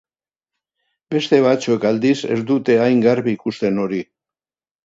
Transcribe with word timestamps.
Beste 1.15 1.41
batzuek, 1.47 1.85
aldiz, 1.91 2.15
ez 2.37 2.39
dute 2.53 2.79
hain 2.87 3.07
garbi 3.09 3.39
ikusten 3.39 3.83
hori. 3.85 4.01